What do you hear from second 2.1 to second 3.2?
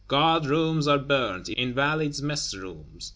mess rooms.